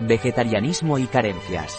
[0.00, 1.76] Vegetarianismo y carencias.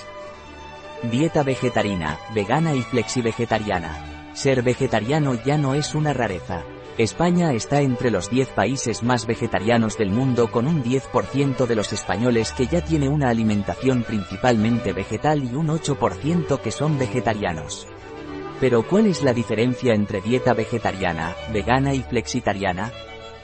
[1.10, 4.34] Dieta vegetariana, vegana y flexivegetariana.
[4.34, 6.64] Ser vegetariano ya no es una rareza.
[6.98, 11.94] España está entre los 10 países más vegetarianos del mundo con un 10% de los
[11.94, 17.88] españoles que ya tiene una alimentación principalmente vegetal y un 8% que son vegetarianos.
[18.60, 22.92] Pero ¿cuál es la diferencia entre dieta vegetariana, vegana y flexitariana?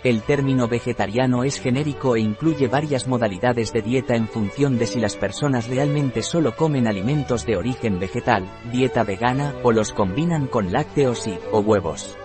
[0.05, 4.99] El término vegetariano es genérico e incluye varias modalidades de dieta en función de si
[4.99, 10.71] las personas realmente solo comen alimentos de origen vegetal, dieta vegana, o los combinan con
[10.71, 12.15] lácteos y, o huevos.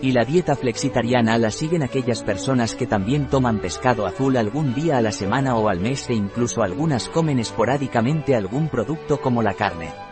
[0.00, 4.96] Y la dieta flexitariana la siguen aquellas personas que también toman pescado azul algún día
[4.96, 9.52] a la semana o al mes e incluso algunas comen esporádicamente algún producto como la
[9.52, 10.09] carne.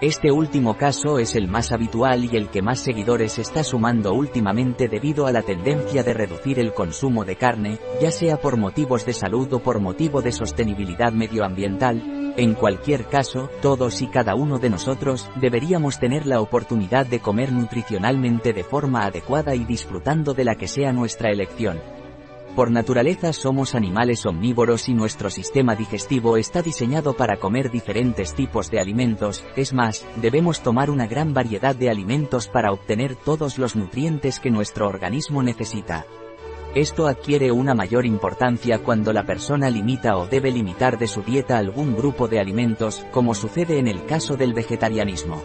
[0.00, 4.86] Este último caso es el más habitual y el que más seguidores está sumando últimamente
[4.86, 9.12] debido a la tendencia de reducir el consumo de carne, ya sea por motivos de
[9.12, 12.34] salud o por motivo de sostenibilidad medioambiental.
[12.36, 17.50] En cualquier caso, todos y cada uno de nosotros deberíamos tener la oportunidad de comer
[17.50, 21.80] nutricionalmente de forma adecuada y disfrutando de la que sea nuestra elección.
[22.58, 28.68] Por naturaleza somos animales omnívoros y nuestro sistema digestivo está diseñado para comer diferentes tipos
[28.68, 33.76] de alimentos, es más, debemos tomar una gran variedad de alimentos para obtener todos los
[33.76, 36.04] nutrientes que nuestro organismo necesita.
[36.74, 41.58] Esto adquiere una mayor importancia cuando la persona limita o debe limitar de su dieta
[41.58, 45.44] algún grupo de alimentos, como sucede en el caso del vegetarianismo.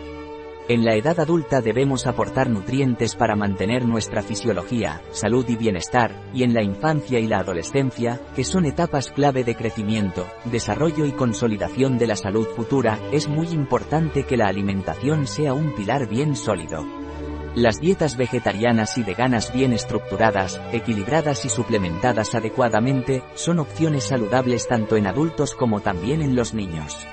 [0.69, 6.43] En la edad adulta debemos aportar nutrientes para mantener nuestra fisiología, salud y bienestar, y
[6.43, 11.97] en la infancia y la adolescencia, que son etapas clave de crecimiento, desarrollo y consolidación
[11.97, 16.85] de la salud futura, es muy importante que la alimentación sea un pilar bien sólido.
[17.55, 24.95] Las dietas vegetarianas y veganas bien estructuradas, equilibradas y suplementadas adecuadamente, son opciones saludables tanto
[24.95, 27.05] en adultos como también en los niños.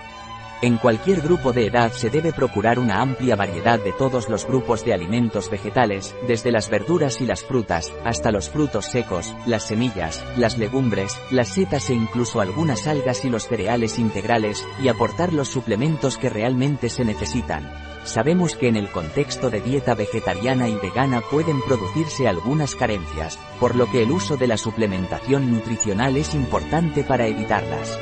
[0.62, 4.84] En cualquier grupo de edad se debe procurar una amplia variedad de todos los grupos
[4.84, 10.22] de alimentos vegetales, desde las verduras y las frutas, hasta los frutos secos, las semillas,
[10.36, 15.48] las legumbres, las setas e incluso algunas algas y los cereales integrales, y aportar los
[15.48, 17.66] suplementos que realmente se necesitan.
[18.04, 23.76] Sabemos que en el contexto de dieta vegetariana y vegana pueden producirse algunas carencias, por
[23.76, 27.98] lo que el uso de la suplementación nutricional es importante para evitarlas.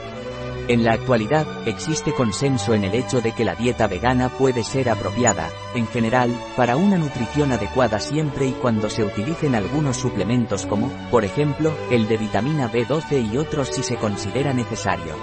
[0.68, 4.90] En la actualidad, existe consenso en el hecho de que la dieta vegana puede ser
[4.90, 10.90] apropiada, en general, para una nutrición adecuada siempre y cuando se utilicen algunos suplementos como,
[11.10, 15.14] por ejemplo, el de vitamina B12 y otros si se considera necesario.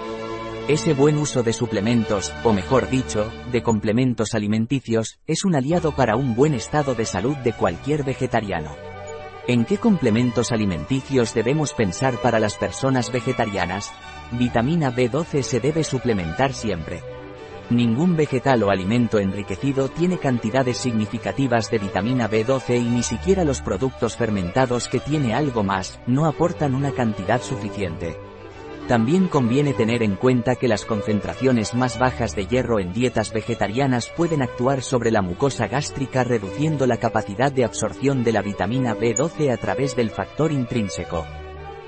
[0.67, 6.15] Ese buen uso de suplementos, o mejor dicho, de complementos alimenticios, es un aliado para
[6.15, 8.84] un buen estado de salud de cualquier vegetariano.
[9.47, 13.93] ¿En qué complementos alimenticios debemos pensar para las personas vegetarianas?
[14.31, 17.03] Vitamina B12 se debe suplementar siempre.
[17.69, 23.61] Ningún vegetal o alimento enriquecido tiene cantidades significativas de vitamina B12 y ni siquiera los
[23.61, 28.17] productos fermentados que tiene algo más, no aportan una cantidad suficiente.
[28.87, 34.09] También conviene tener en cuenta que las concentraciones más bajas de hierro en dietas vegetarianas
[34.15, 39.51] pueden actuar sobre la mucosa gástrica reduciendo la capacidad de absorción de la vitamina B12
[39.51, 41.25] a través del factor intrínseco.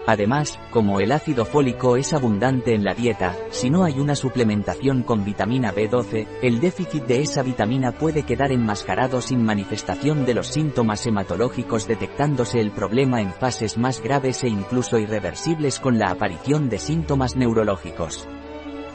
[0.07, 5.03] Además, como el ácido fólico es abundante en la dieta, si no hay una suplementación
[5.03, 10.47] con vitamina B12, el déficit de esa vitamina puede quedar enmascarado sin manifestación de los
[10.47, 16.69] síntomas hematológicos detectándose el problema en fases más graves e incluso irreversibles con la aparición
[16.69, 18.29] de síntomas neurológicos.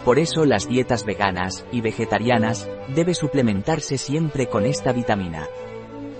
[0.07, 5.47] Por eso las dietas veganas y vegetarianas debe suplementarse siempre con esta vitamina.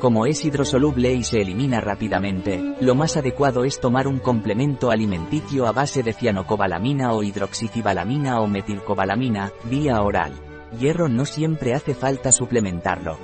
[0.03, 5.65] Como es hidrosoluble y se elimina rápidamente, lo más adecuado es tomar un complemento alimenticio
[5.65, 10.33] a base de cianocobalamina o hidroxicibalamina o metilcobalamina, vía oral.
[10.77, 13.17] Hierro no siempre hace falta suplementarlo.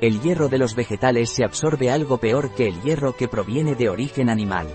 [0.00, 3.88] El hierro de los vegetales se absorbe algo peor que el hierro que proviene de
[3.88, 4.68] origen animal.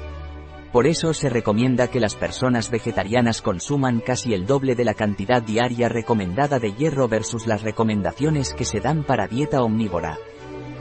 [0.74, 5.42] Por eso se recomienda que las personas vegetarianas consuman casi el doble de la cantidad
[5.42, 10.18] diaria recomendada de hierro versus las recomendaciones que se dan para dieta omnívora.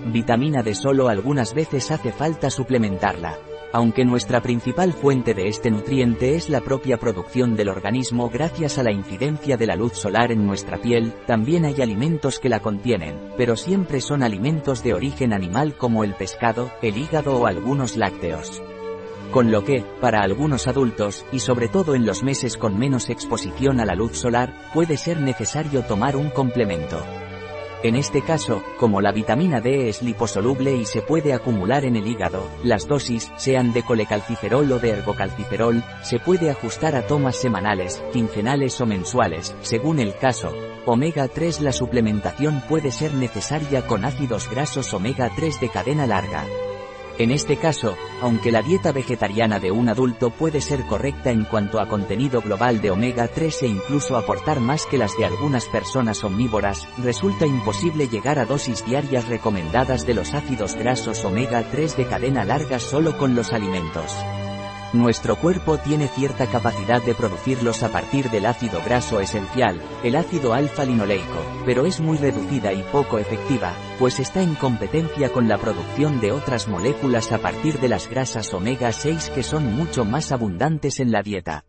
[0.07, 3.39] Vitamina D solo algunas veces hace falta suplementarla.
[3.73, 8.83] Aunque nuestra principal fuente de este nutriente es la propia producción del organismo gracias a
[8.83, 13.19] la incidencia de la luz solar en nuestra piel, también hay alimentos que la contienen,
[13.37, 18.63] pero siempre son alimentos de origen animal como el pescado, el hígado o algunos lácteos.
[19.33, 23.81] Con lo que, para algunos adultos, y sobre todo en los meses con menos exposición
[23.81, 27.05] a la luz solar, puede ser necesario tomar un complemento.
[27.85, 32.09] En este caso, como la vitamina D es liposoluble y se puede acumular en el
[32.09, 38.03] hígado, las dosis, sean de colecalciferol o de ergocalciferol, se puede ajustar a tomas semanales,
[38.13, 40.53] quincenales o mensuales, según el caso.
[40.87, 46.45] Omega 3 La suplementación puede ser necesaria con ácidos grasos omega 3 de cadena larga.
[47.19, 51.81] En este caso, aunque la dieta vegetariana de un adulto puede ser correcta en cuanto
[51.81, 56.23] a contenido global de omega 3 e incluso aportar más que las de algunas personas
[56.23, 62.07] omnívoras, resulta imposible llegar a dosis diarias recomendadas de los ácidos grasos omega 3 de
[62.07, 64.15] cadena larga solo con los alimentos.
[64.95, 70.55] Nuestro cuerpo tiene cierta capacidad de producirlos a partir del ácido graso esencial, el ácido
[70.55, 76.21] alfa-linoleico, pero es muy reducida y poco efectiva, pues está en competencia con la producción
[76.21, 81.01] de otras moléculas a partir de las grasas omega 6 que son mucho más abundantes
[81.01, 81.67] en la dieta.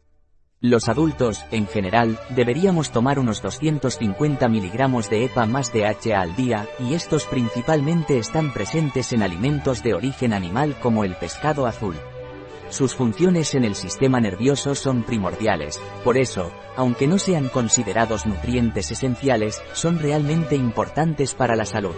[0.62, 6.68] Los adultos, en general, deberíamos tomar unos 250 miligramos de EPA más DHA al día,
[6.80, 11.96] y estos principalmente están presentes en alimentos de origen animal como el pescado azul.
[12.70, 18.92] Sus funciones en el sistema nervioso son primordiales, por eso, aunque no sean considerados nutrientes
[18.92, 21.96] esenciales, son realmente importantes para la salud.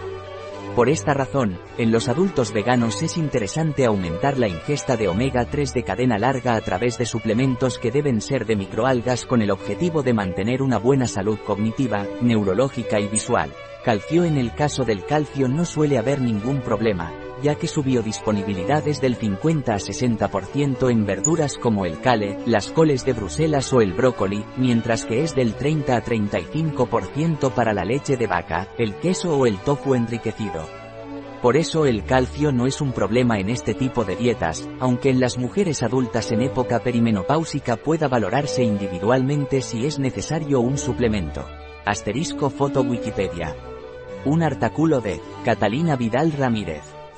[0.74, 5.74] Por esta razón, en los adultos veganos es interesante aumentar la ingesta de omega 3
[5.74, 10.02] de cadena larga a través de suplementos que deben ser de microalgas con el objetivo
[10.02, 13.52] de mantener una buena salud cognitiva, neurológica y visual.
[13.84, 17.12] Calcio en el caso del calcio no suele haber ningún problema,
[17.42, 22.70] ya que su biodisponibilidad es del 50 a 60% en verduras como el cale, las
[22.70, 27.84] coles de Bruselas o el brócoli, mientras que es del 30 a 35% para la
[27.84, 30.66] leche de vaca, el queso o el tofu enriquecido.
[31.42, 35.18] Por eso el calcio no es un problema en este tipo de dietas, aunque en
[35.18, 41.44] las mujeres adultas en época perimenopáusica pueda valorarse individualmente si es necesario un suplemento.
[41.84, 43.56] Asterisco foto Wikipedia.
[44.24, 47.01] Un artículo de Catalina Vidal Ramírez.